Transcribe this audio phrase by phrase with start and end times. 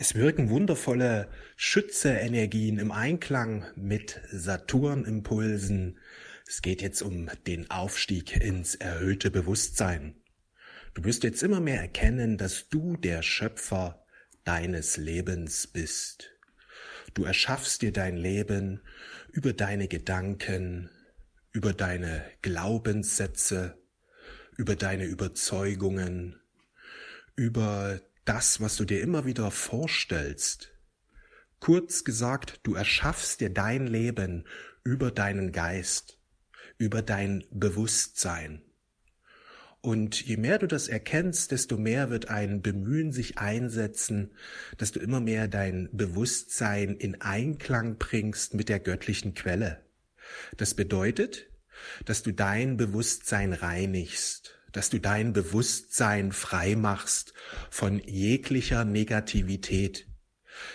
[0.00, 5.98] Es wirken wundervolle Schütze-Energien im Einklang mit Saturn-Impulsen.
[6.46, 10.14] Es geht jetzt um den Aufstieg ins erhöhte Bewusstsein.
[10.94, 14.06] Du wirst jetzt immer mehr erkennen, dass du der Schöpfer
[14.44, 16.30] deines Lebens bist.
[17.14, 18.80] Du erschaffst dir dein Leben
[19.32, 20.90] über deine Gedanken,
[21.50, 23.76] über deine Glaubenssätze,
[24.56, 26.40] über deine Überzeugungen,
[27.34, 30.72] über das, was du dir immer wieder vorstellst.
[31.60, 34.46] Kurz gesagt, du erschaffst dir dein Leben
[34.84, 36.18] über deinen Geist,
[36.76, 38.62] über dein Bewusstsein.
[39.80, 44.32] Und je mehr du das erkennst, desto mehr wird ein Bemühen sich einsetzen,
[44.76, 49.84] dass du immer mehr dein Bewusstsein in Einklang bringst mit der göttlichen Quelle.
[50.56, 51.46] Das bedeutet,
[52.04, 57.34] dass du dein Bewusstsein reinigst, dass du dein Bewusstsein frei machst
[57.68, 60.06] von jeglicher Negativität.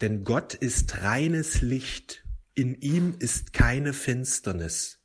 [0.00, 2.24] Denn Gott ist reines Licht,
[2.56, 4.98] in ihm ist keine Finsternis.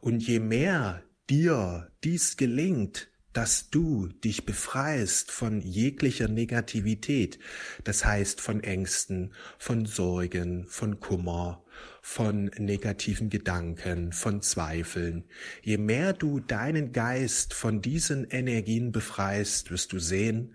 [0.00, 7.38] Und je mehr dir dies gelingt, dass du dich befreist von jeglicher Negativität,
[7.84, 11.61] das heißt von Ängsten, von Sorgen, von Kummer,
[12.00, 15.24] von negativen Gedanken, von Zweifeln.
[15.62, 20.54] Je mehr du deinen Geist von diesen Energien befreist, wirst du sehen,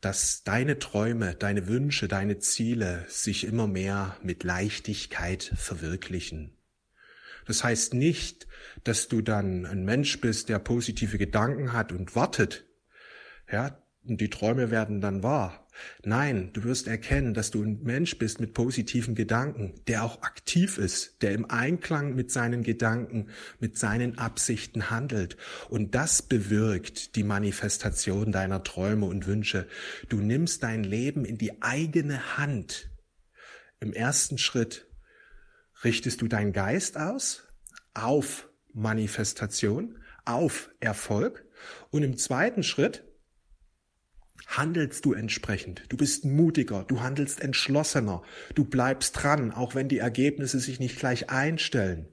[0.00, 6.56] dass deine Träume, deine Wünsche, deine Ziele sich immer mehr mit Leichtigkeit verwirklichen.
[7.46, 8.46] Das heißt nicht,
[8.84, 12.66] dass du dann ein Mensch bist, der positive Gedanken hat und wartet.
[13.50, 15.61] Ja, und die Träume werden dann wahr.
[16.04, 20.78] Nein, du wirst erkennen, dass du ein Mensch bist mit positiven Gedanken, der auch aktiv
[20.78, 25.36] ist, der im Einklang mit seinen Gedanken, mit seinen Absichten handelt.
[25.68, 29.66] Und das bewirkt die Manifestation deiner Träume und Wünsche.
[30.08, 32.90] Du nimmst dein Leben in die eigene Hand.
[33.80, 34.86] Im ersten Schritt
[35.84, 37.44] richtest du deinen Geist aus
[37.94, 41.44] auf Manifestation, auf Erfolg.
[41.90, 43.04] Und im zweiten Schritt
[44.46, 45.84] handelst du entsprechend.
[45.88, 48.22] Du bist mutiger, du handelst entschlossener,
[48.54, 52.08] du bleibst dran, auch wenn die Ergebnisse sich nicht gleich einstellen.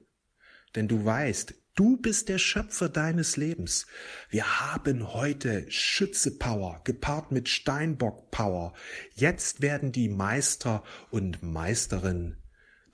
[0.74, 3.86] Denn du weißt, du bist der Schöpfer deines Lebens.
[4.28, 8.74] Wir haben heute Schütze-Power gepaart mit Steinbock-Power.
[9.14, 12.36] Jetzt werden die Meister und Meisterinnen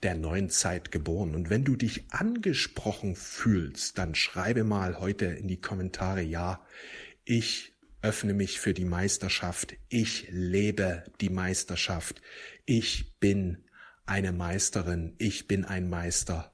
[0.03, 1.35] der neuen Zeit geboren.
[1.35, 6.65] Und wenn du dich angesprochen fühlst, dann schreibe mal heute in die Kommentare, ja,
[7.25, 12.21] ich öffne mich für die Meisterschaft, ich lebe die Meisterschaft,
[12.65, 13.65] ich bin
[14.05, 16.53] eine Meisterin, ich bin ein Meister,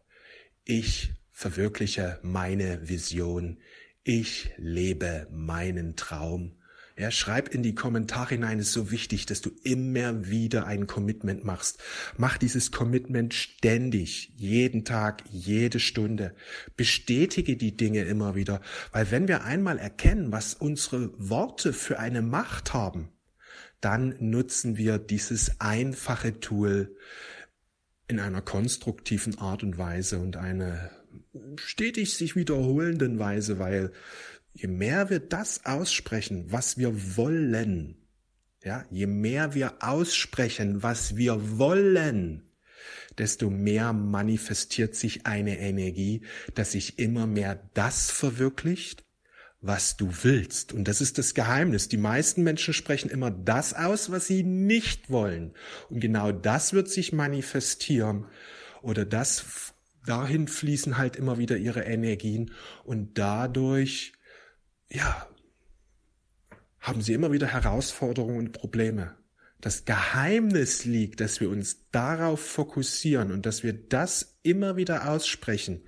[0.64, 3.60] ich verwirkliche meine Vision,
[4.04, 6.58] ich lebe meinen Traum
[6.96, 10.86] ja, schreib in die Kommentare hinein, es ist so wichtig, dass du immer wieder ein
[10.86, 11.82] Commitment machst.
[12.18, 16.36] Mach dieses Commitment ständig, jeden Tag, jede Stunde.
[16.78, 18.62] Bestätige die Dinge immer wieder,
[18.92, 23.10] weil wenn wir einmal erkennen, was unsere Worte für eine Macht haben,
[23.82, 26.96] dann nutzen wir dieses einfache Tool
[28.08, 30.92] in einer konstruktiven Art und Weise und eine
[31.56, 33.92] stetig sich wiederholenden Weise, weil
[34.54, 37.96] je mehr wir das aussprechen, was wir wollen,
[38.64, 42.44] ja, je mehr wir aussprechen, was wir wollen,
[43.18, 46.22] desto mehr manifestiert sich eine Energie,
[46.56, 49.04] dass sich immer mehr das verwirklicht,
[49.62, 50.74] was du willst.
[50.74, 51.88] Und das ist das Geheimnis.
[51.88, 55.54] Die meisten Menschen sprechen immer das aus, was sie nicht wollen.
[55.90, 58.26] Und genau das wird sich manifestieren.
[58.82, 59.74] Oder das,
[60.06, 62.52] dahin fließen halt immer wieder ihre Energien.
[62.84, 64.14] Und dadurch
[64.94, 65.28] ja,
[66.80, 69.18] haben sie immer wieder Herausforderungen und Probleme.
[69.60, 75.84] Das Geheimnis liegt, dass wir uns darauf fokussieren und dass wir das immer wieder aussprechen,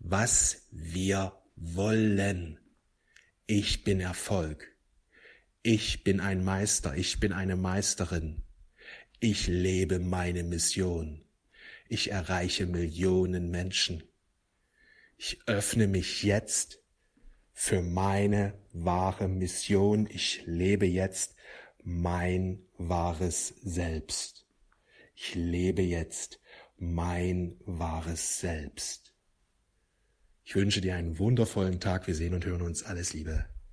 [0.00, 2.58] was wir wollen.
[3.46, 4.72] Ich bin Erfolg.
[5.62, 6.96] Ich bin ein Meister.
[6.96, 8.42] Ich bin eine Meisterin.
[9.20, 11.24] Ich lebe meine Mission.
[11.88, 14.02] Ich erreiche Millionen Menschen.
[15.16, 16.83] Ich öffne mich jetzt
[17.54, 20.06] für meine wahre Mission.
[20.10, 21.36] Ich lebe jetzt
[21.82, 24.46] mein wahres Selbst.
[25.14, 26.40] Ich lebe jetzt
[26.76, 29.14] mein wahres Selbst.
[30.44, 32.06] Ich wünsche dir einen wundervollen Tag.
[32.06, 32.82] Wir sehen und hören uns.
[32.82, 33.46] Alles Liebe.